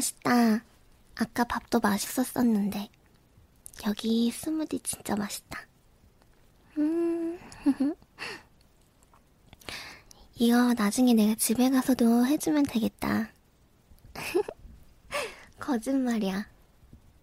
[0.00, 0.64] 맛있다.
[1.16, 2.88] 아까 밥도 맛있었었는데.
[3.86, 5.60] 여기 스무디 진짜 맛있다.
[6.78, 7.38] 음.
[10.36, 13.30] 이거 나중에 내가 집에 가서도 해주면 되겠다.
[15.60, 16.46] 거짓말이야.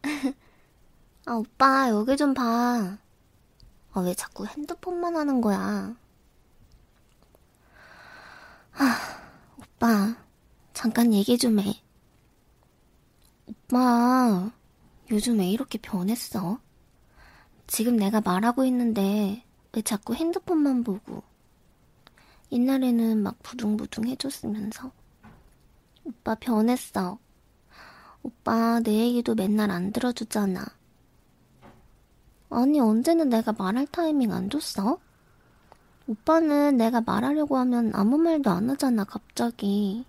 [1.25, 2.97] 아, 오빠, 여기 좀 봐.
[3.91, 5.95] 아, 왜 자꾸 핸드폰만 하는 거야?
[8.73, 9.21] 아,
[9.57, 10.15] 오빠,
[10.73, 11.86] 잠깐 얘기 좀 해.
[13.69, 14.49] 오빠,
[15.11, 16.57] 요즘 왜 이렇게 변했어?
[17.67, 19.43] 지금 내가 말하고 있는데
[19.73, 21.21] 왜 자꾸 핸드폰만 보고
[22.49, 24.89] 옛날에는 막 부둥부둥 해줬으면서
[26.05, 27.19] 오빠 변했어.
[28.23, 30.65] 오빠 내 얘기도 맨날 안 들어주잖아.
[32.49, 34.97] 아니 언제는 내가 말할 타이밍 안 줬어?
[36.07, 40.05] 오빠는 내가 말하려고 하면 아무 말도 안 하잖아 갑자기.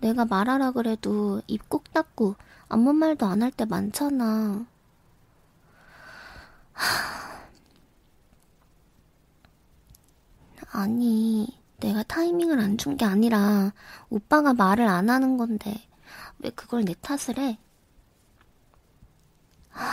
[0.00, 2.34] 내가 말하라 그래도 입 꼭 닫고
[2.68, 4.66] 아무 말도 안 할 때 많잖아.
[10.72, 11.46] 아니,
[11.80, 13.72] 내가 타이밍을 안 준 게 아니라
[14.10, 15.74] 오빠가 말을 안 하는 건데
[16.40, 17.58] 왜 그걸 내 탓을 해?
[19.70, 19.84] 하,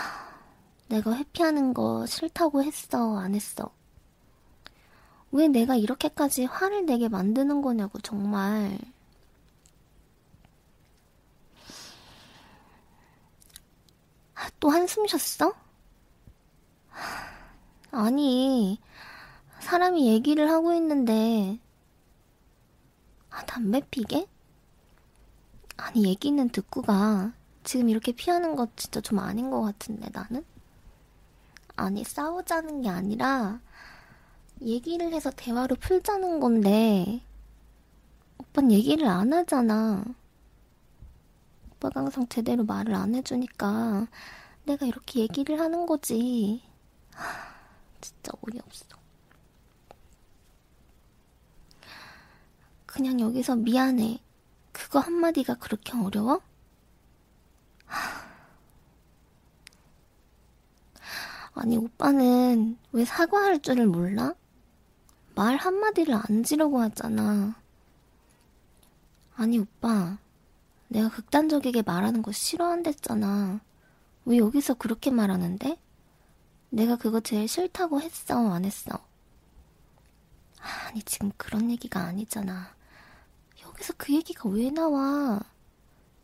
[0.89, 3.71] 내가 회피하는 거 싫다고 했어, 안 했어?
[5.31, 8.77] 왜 내가 이렇게까지 화를 내게 만드는 거냐고, 정말.
[14.59, 15.53] 또 한숨 쉬었어?
[17.91, 18.79] 아니,
[19.59, 21.59] 사람이 얘기를 하고 있는데,
[23.29, 24.27] 아, 담배 피게?
[25.77, 27.33] 아니, 얘기는 듣고 가.
[27.63, 30.45] 지금 이렇게 피하는 거 진짜 좀 아닌 것 같은데, 나는?
[31.75, 33.59] 아니, 싸우자는 게 아니라,
[34.61, 37.21] 얘기를 해서 대화로 풀자는 건데,
[38.37, 40.03] 오빤 얘기를 안 하잖아.
[41.71, 44.07] 오빠가 항상 제대로 말을 안 해주니까,
[44.65, 46.61] 내가 이렇게 얘기를 하는 거지.
[47.13, 47.23] 하,
[48.01, 48.85] 진짜 어이없어.
[52.85, 54.19] 그냥 여기서 미안해.
[54.71, 56.41] 그거 한마디가 그렇게 어려워?
[61.53, 64.33] 아니, 오빠는 왜 사과할 줄을 몰라?
[65.35, 67.55] 말 한마디를 안 지르고 하잖아.
[69.35, 70.17] 아니, 오빠.
[70.87, 73.59] 내가 극단적이게 말하는 거 싫어한댔잖아.
[74.25, 75.77] 왜 여기서 그렇게 말하는데?
[76.69, 78.99] 내가 그거 제일 싫다고 했어, 안 했어?
[80.59, 82.75] 아니, 지금 그런 얘기가 아니잖아.
[83.63, 85.39] 여기서 그 얘기가 왜 나와?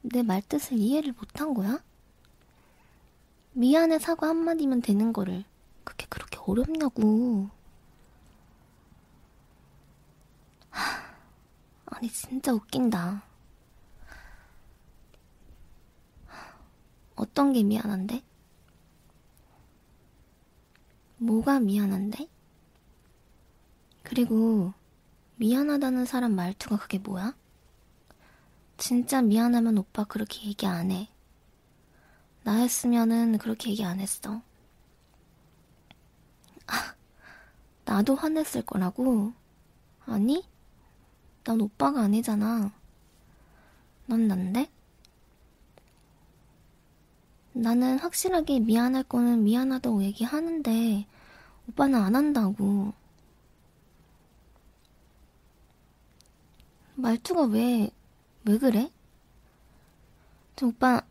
[0.01, 1.79] 내 말뜻을 이해를 못한 거야?
[3.53, 5.44] 미안해 사과 한마디면 되는 거를
[5.83, 7.50] 그게 그렇게 어렵냐고.
[10.69, 11.03] 하,
[11.85, 13.31] 아니, 진짜 웃긴다.
[17.22, 18.24] 어떤 게 미안한데?
[21.18, 22.28] 뭐가 미안한데?
[24.02, 24.74] 그리고
[25.36, 27.36] 미안하다는 사람 말투가 그게 뭐야?
[28.78, 31.10] 진짜 미안하면 오빠 그렇게 얘기 안 해.
[32.42, 34.42] 나였으면은 그렇게 얘기 안 했어.
[36.66, 36.96] 아,
[37.86, 39.31] 나도 화냈을 거라고?
[40.08, 40.44] 아니?
[41.44, 42.74] 난 오빠가 아니잖아.
[44.08, 44.72] 넌 난데?
[47.53, 51.06] 나는 확실하게 미안할 거는 미안하다고 얘기하는데
[51.69, 52.94] 오빠는 안 한다고.
[56.95, 57.89] 말투가 왜,
[58.45, 58.89] 왜 그래?
[60.56, 61.01] 저 오빠,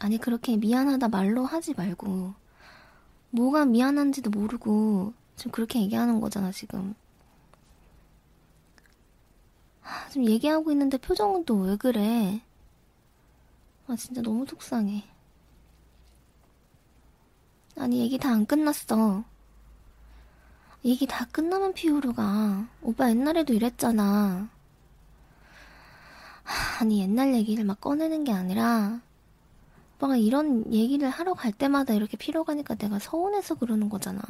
[0.00, 2.34] 아니, 그렇게 미안하다 말로 하지 말고,
[3.30, 6.94] 뭐가 미안한지도 모르고, 지금 그렇게 얘기하는 거잖아, 지금.
[10.10, 12.40] 지금 얘기하고 있는데 표정은 또 왜 그래?
[13.86, 15.04] 아, 진짜 너무 속상해.
[17.76, 19.22] 아니, 얘기 다 안 끝났어.
[20.84, 22.66] 얘기 다 끝나면 피우러 가.
[22.82, 24.48] 오빠 옛날에도 이랬잖아.
[26.80, 29.00] 아니, 옛날 얘기를 막 꺼내는 게 아니라,
[29.96, 34.20] 오빠가 이런 얘기를 하러 갈 때마다 이렇게 피러 가니까 내가 서운해서 그러는 거잖아.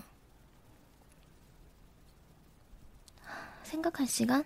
[3.65, 4.45] 생각할 시간?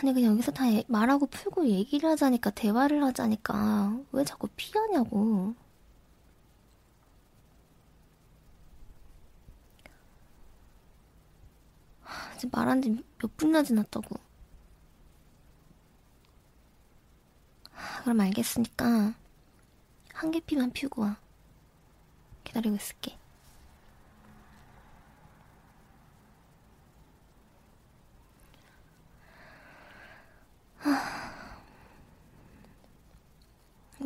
[0.00, 5.54] 아니 그냥 여기서 다 말하고 풀고 얘기를 하자니까 대화를 하자니까 왜 자꾸 피하냐고.
[12.36, 14.16] 이제 말한 지 몇 분이나 지났다고.
[18.04, 19.14] 그럼 알겠으니까
[20.14, 21.16] 한 개 피만 피우고 와.
[22.44, 23.19] 기다리고 있을게.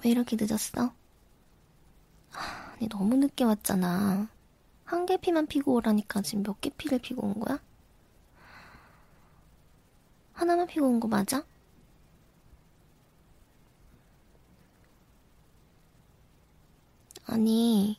[0.03, 0.93] 왜 이렇게 늦었어?
[2.81, 4.29] 니 너무 늦게 왔잖아.
[4.85, 7.59] 한 개 피만 피고 오라니까 지금 몇 개 피를 피고 온 거야?
[10.35, 11.45] 하나만 피고 온 거 맞아?
[17.27, 17.99] 아니,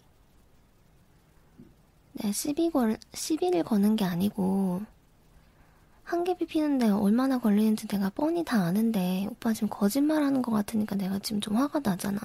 [2.14, 4.82] 내 시비 걸, 시비를 거는 게 아니고,
[6.06, 10.96] 한 개피 피는데 얼마나 걸리는지 내가 뻔히 다 아는데, 오빠 지금 거짓말 하는 것 같으니까
[10.96, 12.20] 내가 지금 좀 화가 나잖아.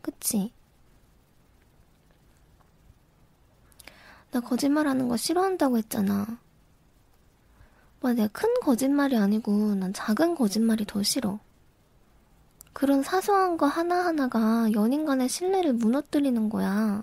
[0.00, 0.52] 그치?
[4.30, 6.38] 나 거짓말 하는 거 싫어한다고 했잖아.
[7.98, 11.40] 오빠 내가 큰 거짓말이 아니고, 난 작은 거짓말이 더 싫어.
[12.72, 17.02] 그런 사소한 거 하나하나가 연인 간의 신뢰를 무너뜨리는 거야.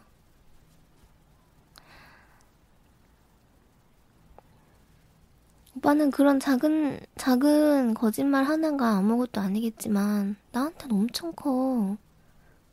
[5.80, 11.96] 오빠는 그런 작은, 작은 거짓말 하나가 아무것도 아니겠지만, 나한텐 엄청 커.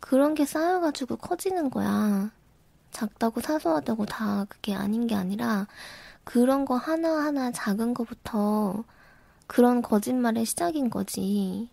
[0.01, 2.33] 그런 게 쌓여가지고 커지는 거야.
[2.91, 5.69] 작다고 사소하다고 다 그게 아닌 게 아니라,
[6.25, 8.85] 그런 거 하나하나 작은 거부터
[9.47, 11.71] 그런 거짓말의 시작인 거지.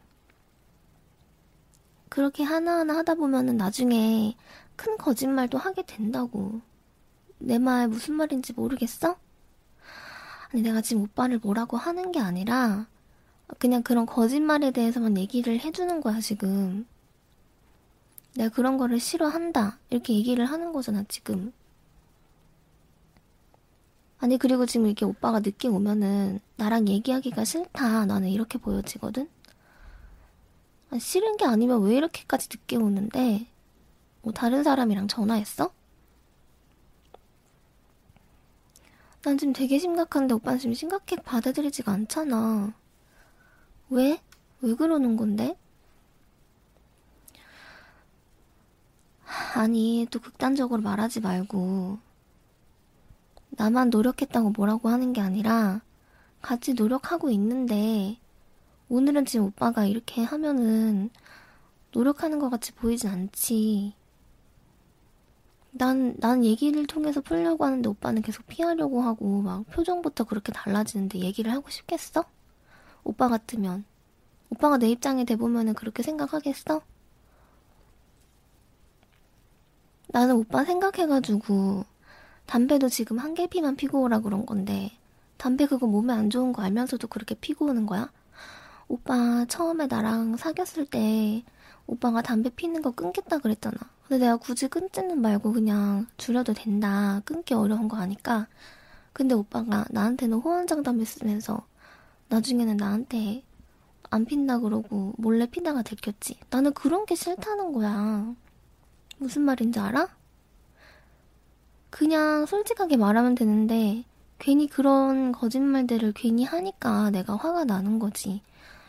[2.10, 4.36] 그렇게 하나하나 하다 보면은 나중에
[4.76, 6.62] 큰 거짓말도 하게 된다고.
[7.40, 9.18] 내 말 무슨 말인지 모르겠어?
[10.54, 12.86] 아니, 내가 지금 오빠를 뭐라고 하는 게 아니라,
[13.58, 16.86] 그냥 그런 거짓말에 대해서만 얘기를 해주는 거야, 지금.
[18.36, 19.80] 내가 그런 거를 싫어한다.
[19.90, 21.52] 이렇게 얘기를 하는 거잖아, 지금.
[24.20, 28.06] 아니, 그리고 지금 이렇게 오빠가 늦게 오면은, 나랑 얘기하기가 싫다.
[28.06, 29.28] 나는 이렇게 보여지거든?
[30.92, 33.48] 아니, 싫은 게 아니면 왜 이렇게까지 늦게 오는데?
[34.22, 35.74] 뭐 다른 사람이랑 전화했어?
[39.24, 42.74] 난 지금 되게 심각한데 오빠는 지금 심각해 받아들이지가 않잖아.
[43.90, 44.22] 왜?
[44.62, 45.58] 왜 그러는 건데?
[49.56, 52.00] 아니, 또 극단적으로 말하지 말고.
[53.52, 55.82] 나만 노력했다고 뭐라고 하는 게 아니라,
[56.42, 58.20] 같이 노력하고 있는데,
[58.90, 61.10] 오늘은 지금 오빠가 이렇게 하면은,
[61.92, 63.94] 노력하는 것 같이 보이진 않지.
[65.74, 71.52] 난, 난 얘기를 통해서 풀려고 하는데 오빠는 계속 피하려고 하고, 막 표정부터 그렇게 달라지는데 얘기를
[71.52, 72.24] 하고 싶겠어?
[73.04, 73.86] 오빠 같으면.
[74.50, 76.82] 오빠가 내 입장에 대보면은 그렇게 생각하겠어?
[80.10, 81.86] 나는 오빠 생각해가지고,
[82.46, 84.92] 담배도 지금 한 개 피만 피고 오라 그런 건데,
[85.38, 88.12] 담배 그거 몸에 안 좋은 거 알면서도 그렇게 피고 오는 거야?
[88.88, 91.44] 오빠 처음에 나랑 사귀었을 때,
[91.88, 93.78] 오빠가 담배 피는 거 끊겠다 그랬잖아.
[94.08, 97.22] 근데 내가 굳이 끊지는 말고 그냥 줄여도 된다.
[97.26, 98.48] 끊기 어려운 거 아니까.
[99.14, 101.66] 근데 오빠가 나한테는 호언장담을 쓰면서
[102.30, 103.44] 나중에는 나한테
[104.10, 106.40] 안 핀다 그러고 몰래 피다가 들켰지.
[106.50, 108.34] 나는 그런 게 싫다는 거야.
[109.18, 110.08] 무슨 말인지 알아?
[111.90, 114.04] 그냥 솔직하게 말하면 되는데
[114.40, 118.42] 괜히 그런 거짓말들을 괜히 하니까 내가 화가 나는 거지.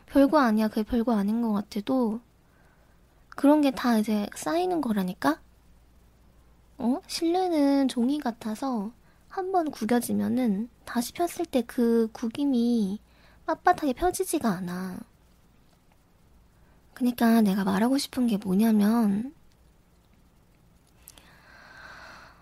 [0.07, 0.69] 별거 아니야.
[0.69, 2.21] 그게 별거 아닌 것 같아도
[3.37, 5.41] 그런 게 다 이제 쌓이는 거라니까?
[6.79, 7.01] 어?
[7.09, 8.93] 신뢰는 종이 같아서
[9.29, 13.01] 한번 구겨지면은 다시 폈을 때 그 구김이
[13.47, 14.99] 빳빳하게 펴지지가 않아.
[16.94, 19.32] 그니까 내가 말하고 싶은 게 뭐냐면,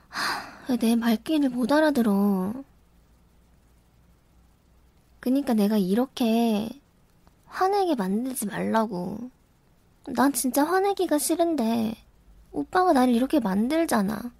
[0.08, 2.52] 하, 내 말귀를 못 알아들어.
[5.20, 6.68] 그니까 내가 이렇게
[7.46, 9.30] 화내게 만들지 말라고.
[10.06, 11.94] 난 진짜 화내기가 싫은데
[12.50, 14.32] 오빠가 나를 이렇게 만들잖아.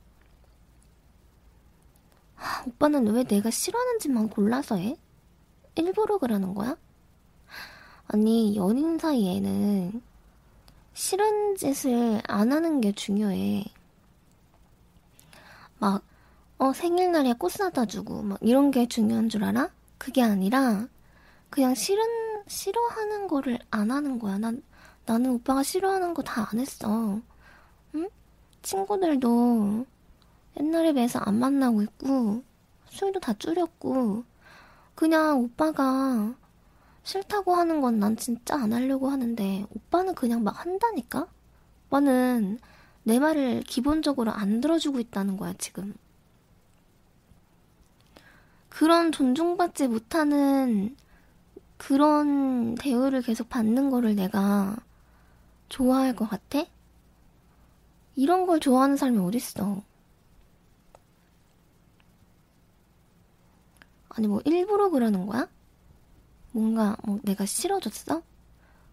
[2.35, 4.97] 하, 오빠는 왜 내가 싫어하는지만 골라서 해?
[5.76, 6.76] 일부러 그러는 거야?
[8.09, 10.02] 아니, 연인 사이에는
[10.92, 13.64] 싫은 짓을 안 하는 게 중요해.
[15.78, 16.02] 막,
[16.59, 19.71] 어, 생일날에 꽃 사다 주고, 막 이런 게 중요한 줄 알아?
[19.97, 20.88] 그게 아니라,
[21.49, 22.04] 그냥 싫은,
[22.49, 24.38] 싫어하는 거를 안 하는 거야.
[24.38, 24.62] 난
[25.06, 27.21] 나는 오빠가 싫어하는 거 다 안 했어.
[27.94, 28.09] 응?
[28.62, 29.87] 친구들도
[30.61, 32.42] 옛날에 비해서 안 만나고 있고,
[32.90, 34.25] 술도 다 줄였고,
[34.94, 36.35] 그냥 오빠가
[37.04, 41.26] 싫다고 하는 건 난 진짜 안 하려고 하는데, 오빠는 그냥 막 한다니까?
[41.88, 42.59] 오빠는
[43.04, 45.94] 내 말을 기본적으로 안 들어주고 있다는 거야, 지금.
[48.68, 50.97] 그런 존중받지 못하는
[51.76, 54.76] 그런 대우를 계속 받는 거를 내가
[55.73, 56.67] 좋아할 것 같아?
[58.14, 59.83] 이런 걸 좋아하는 사람이 어딨어.
[64.11, 65.49] 아니, 뭐, 일부러 그러는 거야?
[66.52, 68.23] 뭔가, 뭐, 내가 싫어졌어?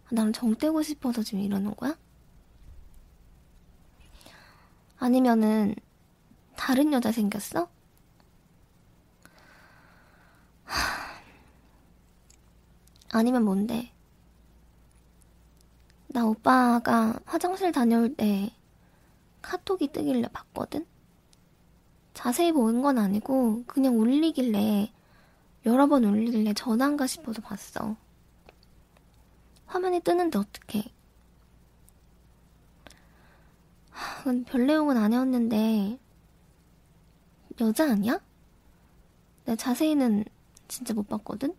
[0.09, 1.97] 나는 정 떼고 싶어서 지금 이러는 거야?
[4.99, 5.75] 아니면은
[6.55, 7.67] 다른 여자 생겼어?
[13.11, 13.91] 아니면 뭔데?
[16.11, 18.51] 나 오빠가 화장실 다녀올 때
[19.43, 20.85] 카톡이 뜨길래 봤거든?
[22.15, 24.91] 자세히 보는 건 아니고 그냥 울리길래
[25.67, 27.95] 여러 번 울리길래 전화인가 싶어서 봤어.
[29.67, 30.83] 화면이 뜨는데 어떡해.
[34.47, 35.99] 별 내용은 아니었는데
[37.61, 38.19] 여자 아니야?
[39.45, 40.25] 내가 자세히는
[40.67, 41.55] 진짜 못 봤거든?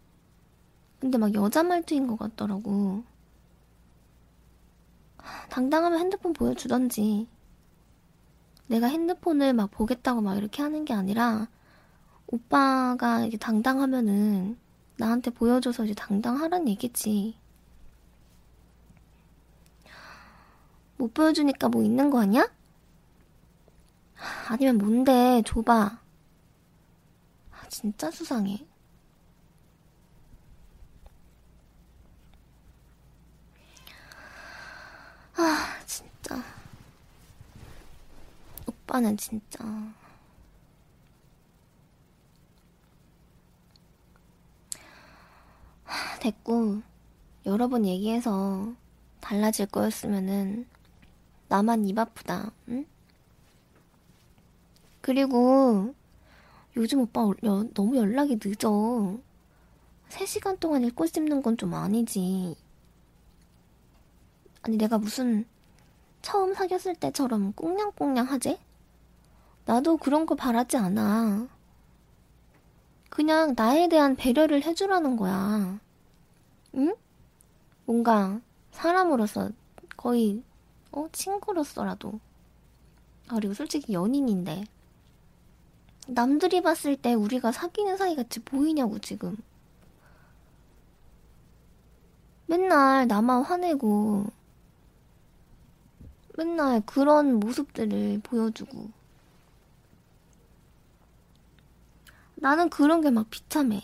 [0.99, 3.05] 근데 막 여자 말투인 것 같더라고.
[5.49, 7.29] 당당하면 핸드폰 보여주던지.
[8.67, 11.49] 내가 핸드폰을 막 보겠다고 막 이렇게 하는 게 아니라,
[12.29, 14.57] 오빠가 이게 당당하면은
[14.97, 17.37] 나한테 보여줘서 이제 당당하란 얘기지.
[20.97, 22.49] 못 보여주니까 뭐 있는 거 아니야?
[24.49, 25.99] 아니면 뭔데, 줘봐.
[27.53, 28.67] 아, 진짜 수상해.
[35.41, 36.43] 아, 진짜.
[38.67, 39.65] 오빠는 진짜.
[45.85, 46.83] 하, 됐고,
[47.47, 48.75] 여러 번 얘기해서
[49.21, 50.67] 달라질 거였으면은,
[51.49, 52.87] 나만 입 아프다, 응?
[55.01, 55.95] 그리고,
[56.77, 59.19] 요즘 오빠 여, 너무 연락이 늦어.
[60.11, 62.57] 3시간 동안 읽고 씹는 건 좀 아니지.
[64.63, 65.47] 아니, 내가 무슨
[66.23, 68.59] 처음 사귀었을 때처럼 꽁냥꽁냥 하지?
[69.65, 71.49] 나도 그런 거 바라지 않아.
[73.09, 75.79] 그냥 나에 대한 배려를 해주라는 거야.
[76.75, 76.95] 응?
[77.85, 78.41] 뭔가
[78.73, 79.51] 사람으로서
[79.97, 80.43] 거의
[80.93, 82.21] 어 친구로서라도
[83.29, 84.65] 아, 그리고 솔직히 연인인데
[86.07, 89.37] 남들이 봤을 때 우리가 사귀는 사이 같이 보이냐고 지금
[92.47, 94.27] 맨날 나만 화내고
[96.37, 98.91] 맨날 그런 모습들을 보여주고.
[102.35, 103.83] 나는 그런 게 막 비참해.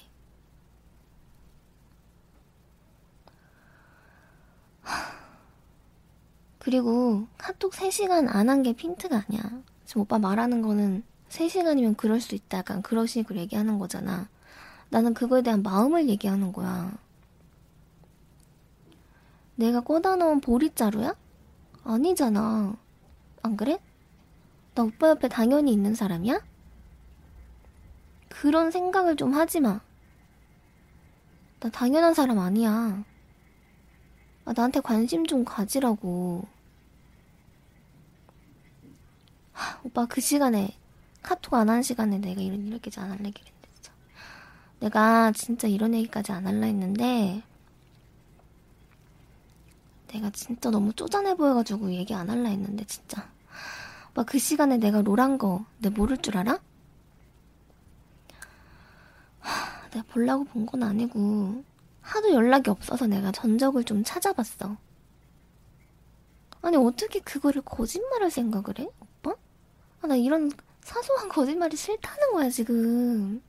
[6.58, 9.42] 그리고 카톡 3시간 안 한 게 핀트가 아니야.
[9.84, 12.58] 지금 오빠 말하는 거는 3시간이면 그럴 수 있다.
[12.58, 14.28] 약간 그런 식으로 얘기하는 거잖아.
[14.90, 16.92] 나는 그거에 대한 마음을 얘기하는 거야.
[19.56, 21.14] 내가 꽂아 놓은 보리자루야?
[21.86, 22.76] 아니잖아.
[23.42, 23.78] 안 그래?
[24.74, 26.40] 나 오빠 옆에 당연히 있는 사람이야?
[28.28, 29.80] 그런 생각을 좀 하지 마.
[31.60, 33.04] 나 당연한 사람 아니야.
[34.44, 36.46] 아, 나한테 관심 좀 가지라고.
[39.52, 40.76] 하, 오빠 그 시간에
[41.22, 43.92] 카톡 안 한 시간에 내가 이런 이렇게 안 할래 그랬는데 진짜.
[44.80, 47.42] 내가 진짜 이런 얘기까지 안 할라 했는데
[50.08, 53.28] 내가 진짜 너무 쪼잔해 보여가지고 얘기 안 할라 했는데 진짜
[54.14, 56.58] 막 그 시간에 내가 롤한 거 내 모를 줄 알아?
[59.40, 61.64] 하, 내가 보려고 본 건 아니고
[62.02, 64.76] 하도 연락이 없어서 내가 전적을 좀 찾아봤어
[66.62, 68.88] 아니 어떻게 그거를 거짓말할 생각을 해?
[69.00, 69.34] 오빠?
[70.02, 70.50] 아, 나 이런
[70.82, 73.42] 사소한 거짓말이 싫다는 거야 지금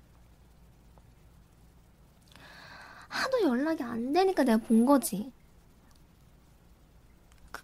[3.10, 5.32] 하도 연락이 안 되니까 내가 본 거지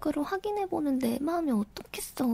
[0.04, 2.26] 그거를 확인해보는 내 마음이 어떻겠어.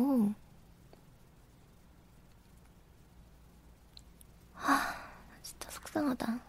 [4.56, 4.96] 아,
[5.44, 6.40] 진짜 속상하다.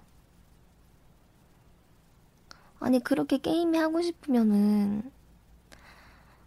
[2.81, 5.11] 아니, 그렇게 게임이 하고 싶으면은,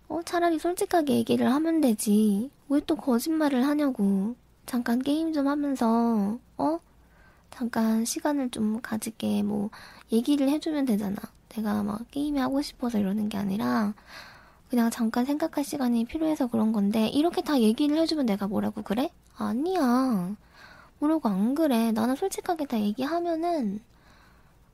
[0.08, 2.50] 어, 차라리 솔직하게 얘기를 하면 되지.
[2.70, 4.36] 왜 또 거짓말을 하냐고.
[4.66, 6.80] 잠깐 게임 좀 하면서, 어?
[7.52, 9.70] 잠깐 시간을 좀 가지게, 뭐,
[10.12, 11.18] 얘기를 해주면 되잖아.
[11.50, 13.94] 내가 막 게임이 하고 싶어서 이러는 게 아니라,
[14.74, 19.12] 그냥 잠깐 생각할 시간이 필요해서 그런 건데 이렇게 다 얘기를 해주면 내가 뭐라고 그래?
[19.36, 20.36] 아니야.
[20.98, 21.92] 뭐라고 안 그래.
[21.92, 23.82] 나는 솔직하게 다 얘기하면은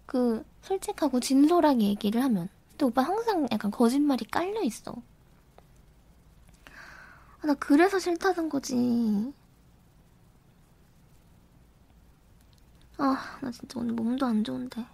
[0.05, 2.47] 그 솔직하고 진솔하게 얘기를 하면.
[2.69, 4.95] 근데 오빠 항상 약간 거짓말이 깔려 있어.
[7.41, 9.33] 아, 나 그래서 싫다는 거지.
[12.97, 14.85] 아, 나 진짜 오늘 몸도 안 좋은데.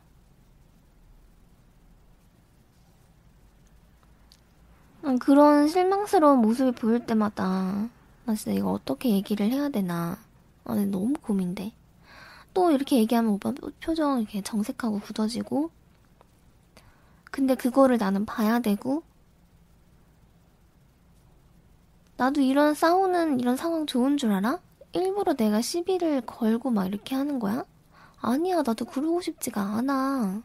[5.22, 7.90] 그런 실망스러운 모습을 보일 때마다
[8.26, 10.18] 나 진짜 이거 어떻게 얘기를 해야 되나
[10.64, 11.74] 아, 너무 고민돼.
[12.56, 15.70] 또 이렇게 얘기하면 오빠 표정 이렇게 정색하고 굳어지고
[17.30, 19.04] 근데 그거를 나는 봐야 되고
[22.18, 24.60] 나도 이런 싸우는 이런 상황 좋은 줄 알아?
[24.94, 27.66] 일부러 내가 시비를 걸고 막 이렇게 하는 거야?
[28.22, 30.42] 아니야, 나도 그러고 싶지가 않아.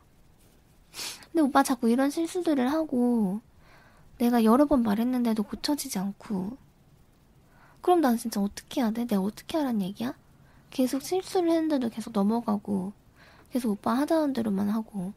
[1.30, 3.40] 근데 오빠 자꾸 이런 실수들을 하고
[4.20, 6.58] 내가 여러 번 말했는데도 고쳐지지 않고
[7.80, 9.06] 그럼 난 진짜 어떻게 해야 돼?
[9.06, 10.14] 내가 어떻게 하란 얘기야?
[10.68, 12.92] 계속 실수를 했는데도 계속 넘어가고
[13.50, 15.14] 계속 오빠 하자는 대로만 하고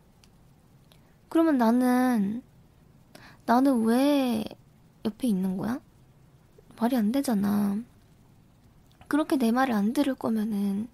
[1.27, 2.41] 그러면 나는
[3.45, 4.45] 나는 왜
[5.03, 5.81] 옆에 있는 거야?
[6.79, 7.77] 말이 안 되잖아.
[9.09, 10.87] 그렇게 내 말을 안 들을 거면은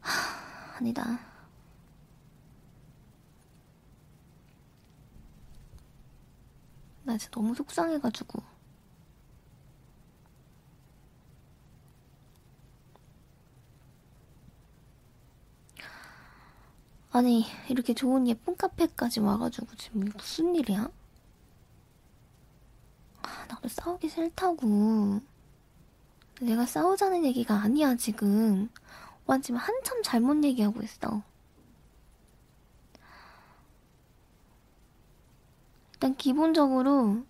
[0.00, 1.33] 하, 아니다.
[7.04, 8.42] 나 진짜 너무 속상해가지고.
[17.12, 20.90] 아니, 이렇게 좋은 예쁜 카페까지 와가지고 지금 무슨 일이야?
[23.22, 25.20] 아, 나도 싸우기 싫다고.
[26.40, 28.68] 내가 싸우자는 얘기가 아니야, 지금.
[29.26, 31.22] 와, 지금 한참 잘못 얘기하고 있어.
[36.04, 37.24] 일단 기본적으로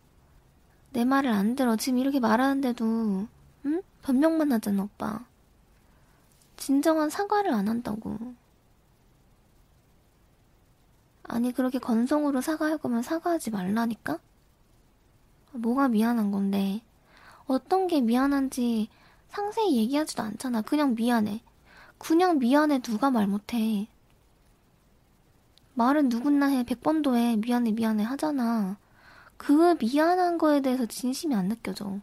[0.90, 1.76] 내 말을 안 들어.
[1.76, 3.28] 지금 이렇게 말하는데도,
[3.66, 3.82] 응?
[4.02, 5.24] 변명만 하잖아, 오빠.
[6.56, 8.18] 진정한 사과를 안 한다고.
[11.22, 14.18] 아니, 그렇게 건성으로 사과할 거면 사과하지 말라니까?
[15.52, 16.82] 뭐가 미안한 건데.
[17.46, 18.88] 어떤 게 미안한지
[19.28, 20.62] 상세히 얘기하지도 않잖아.
[20.62, 21.42] 그냥 미안해.
[21.98, 23.86] 그냥 미안해 누가 말 못해.
[25.74, 26.64] 말은 누구나 해.
[26.64, 27.36] 백번도 해.
[27.36, 28.78] 미안해, 미안해 하잖아.
[29.36, 32.00] 그 미안한 거에 대해서 진심이 안 느껴져.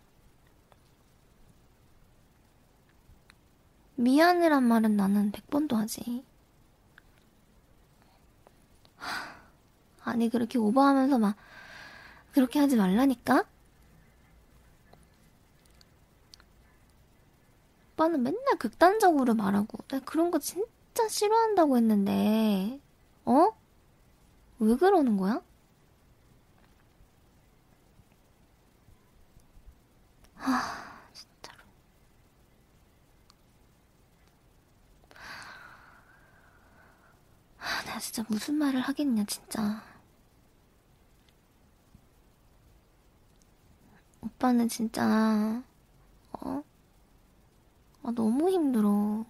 [3.96, 6.24] 미안해란 말은 나는 백번도 하지.
[10.04, 11.36] 아니, 그렇게 오버하면서 막,
[12.34, 13.46] 그렇게 하지 말라니까?
[17.94, 22.80] 오빠는 맨날 극단적으로 말하고, 내가 그런 거 진짜 싫어한다고 했는데,
[23.26, 23.61] 어?
[24.62, 25.42] 왜 그러는 거야?
[30.36, 30.62] 하,
[31.14, 31.58] 진짜로.
[37.58, 39.82] 하, 내가 진짜 무슨 말을 하겠냐, 진짜.
[44.22, 45.64] 오빠는 진짜,
[46.34, 46.64] 어?
[48.04, 49.26] 아, 너무 힘들어.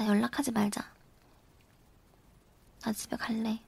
[0.00, 0.06] 아, 됐다.
[0.06, 0.82] 연락하지 말자.
[2.80, 3.60] 나 집에 갈래.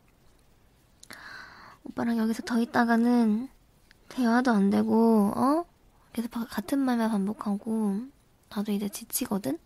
[1.84, 3.48] 오빠랑 여기서 더 있다가는
[4.08, 5.66] 대화도 안 되고, 어?
[6.12, 8.06] 계속 같은 말만 반복하고,
[8.48, 9.58] 나도 이제 지치거든?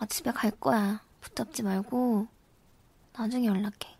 [0.00, 1.02] 아, 집에 갈 거야.
[1.20, 2.26] 붙잡지 말고,
[3.12, 3.96] 나중에 연락해.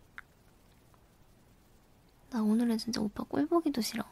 [2.29, 4.03] 나 오늘은 진짜 오빠 꼴 보기도 싫어.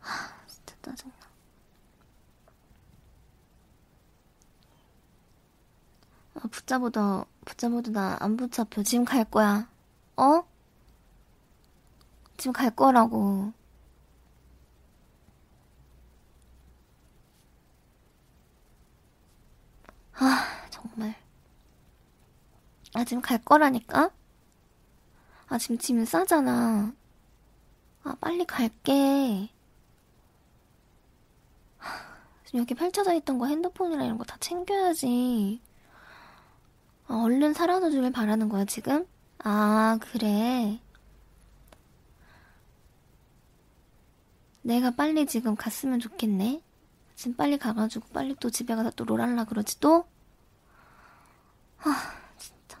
[0.00, 1.14] 하, 진 짜 짜증나.
[6.34, 8.82] 아, 붙잡아도, 붙잡아도 나 안 붙잡혀.
[8.82, 9.68] 지금 갈 거야.
[10.16, 10.44] 어?
[12.36, 13.52] 지금 갈 거라고.
[20.14, 21.14] 아, 정말.
[22.94, 24.10] 아, 지금 갈 거라니까?
[25.48, 26.92] 아, 지금 짐 싸잖아.
[28.04, 29.48] 아, 빨리 갈게.
[32.46, 35.60] 지금 여기 펼쳐져 있던 거 핸드폰이랑 이런 거 다 챙겨야지.
[37.08, 39.06] 아, 얼른 사라져 주길 바라는 거야, 지금?
[39.38, 40.80] 아, 그래.
[44.62, 46.62] 내가 빨리 지금 갔으면 좋겠네.
[47.14, 50.06] 지금 빨리 가가지고 빨리 또 집에 가서 또 롤할라 그러지 또?
[51.78, 52.78] 아, 진짜.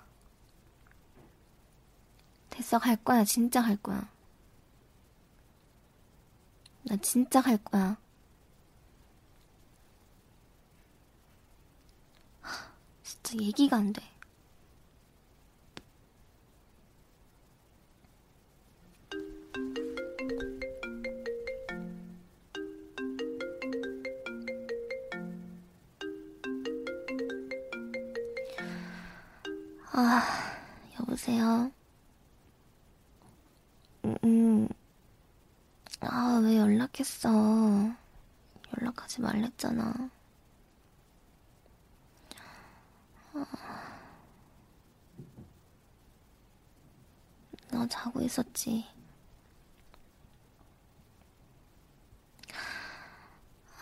[2.50, 3.24] 됐어, 갈 거야.
[3.24, 4.08] 진짜 갈 거야.
[6.84, 7.96] 나 진짜 갈 거야.
[13.26, 14.02] 진짜 얘기가 안 돼.
[29.92, 30.22] 아,
[31.00, 31.72] 여보세요?
[34.04, 34.68] 음, 음.
[36.00, 37.28] 아, 왜 연락했어?
[38.78, 40.10] 연락하지 말랬잖아.
[47.70, 48.86] 너 자고 있었지?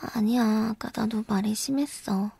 [0.00, 2.30] 아, 아니야, 아까 나도 말이 심했어.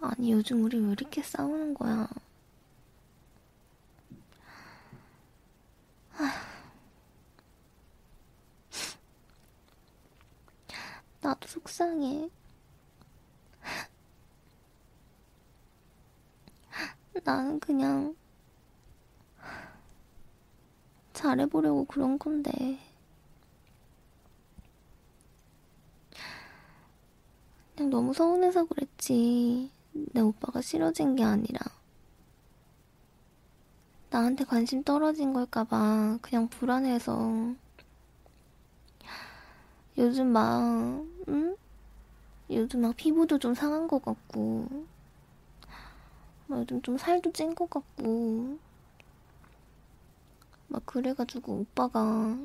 [0.00, 2.08] 아니, 요즘 우리 왜 이렇게 싸우는 거야?
[11.22, 12.28] 나도 속상해.
[17.24, 18.16] 나는 그냥
[21.12, 22.80] 잘해보려고 그런 건데.
[27.76, 29.70] 그냥 너무 서운해서 그랬지.
[29.92, 31.60] 내 오빠가 싫어진 게 아니라.
[34.10, 37.54] 나한테 관심 떨어진 걸까봐 그냥 불안해서.
[39.98, 41.56] 요즘 막, 응?
[42.50, 44.68] 요즘 막 피부도 좀 상한 것 같고,
[46.46, 48.58] 막 요즘 좀 살도 찐 것 같고,
[50.68, 52.36] 막 그래가지고 오빠가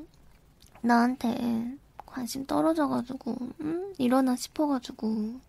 [0.82, 3.94] 나한테 관심 떨어져가지고, 응?
[3.98, 5.40] 일어나 싶어가지고,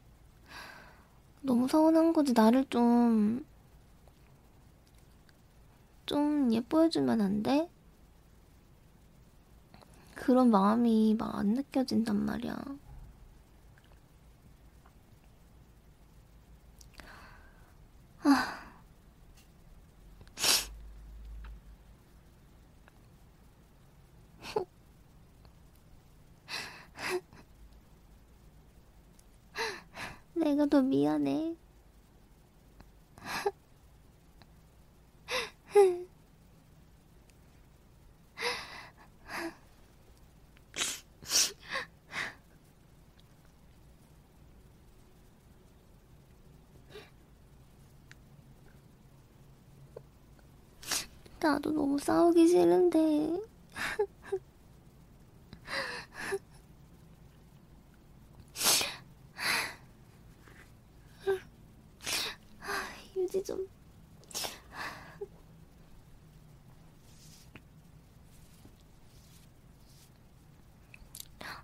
[1.42, 2.34] 너무 서운한 거지.
[2.34, 3.46] 나를 좀,
[6.06, 7.70] 좀 예뻐해주면 안 돼?
[10.16, 12.56] 그런 마음이 막 안 느껴진단 말이야.
[18.24, 18.60] 아.
[30.34, 31.56] 내가 더 미안해.
[51.42, 53.40] 나도 너무 싸우기 싫은데.
[63.16, 63.68] 유지 좀.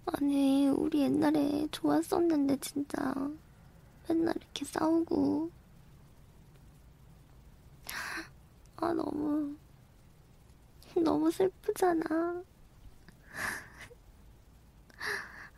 [0.06, 3.14] 아니, 우리 옛날에 좋았었는데, 진짜.
[4.08, 5.52] 맨날 이렇게 싸우고.
[8.78, 9.56] 아, 너무,
[11.02, 12.44] 너무 슬프잖아.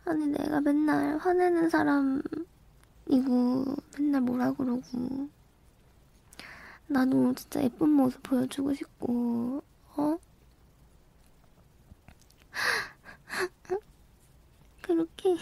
[0.04, 2.22] 아니, 내가 맨날 화내는 사람이고,
[3.98, 5.28] 맨날 뭐라 그러고.
[6.86, 9.62] 나도 진짜 예쁜 모습 보여주고 싶고,
[9.96, 10.18] 어?
[14.82, 15.36] 그렇게,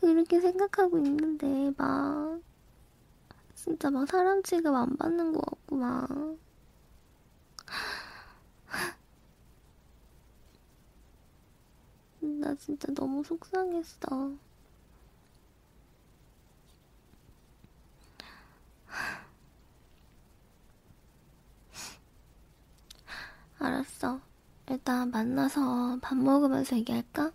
[0.00, 2.40] 그렇게 생각하고 있는데, 막,
[3.54, 6.36] 진짜 막 사람 취급 안 받는 것 같고, 막.
[12.20, 14.36] 나 진짜 너무 속상했어.
[23.58, 24.20] 알았어.
[24.68, 27.32] 일단 만나서 밥 먹으면서 얘기할까?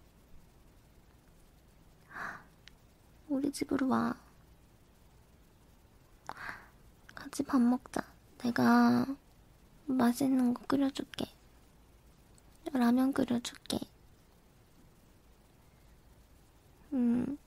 [3.29, 4.15] 우리 집으로 와.
[7.15, 8.03] 같이 밥 먹자.
[8.39, 9.05] 내가
[9.85, 11.25] 맛있는 거 끓여줄게.
[12.73, 13.90] 라면 끓여줄게.
[16.93, 17.37] 음.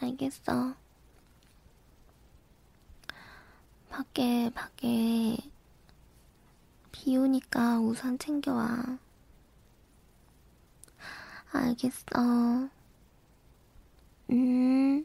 [0.00, 0.74] 알겠어.
[3.90, 5.36] 밖에, 밖에,
[6.90, 8.98] 비 오니까 우산 챙겨와.
[11.52, 12.68] 알겠어.
[14.30, 15.04] 음.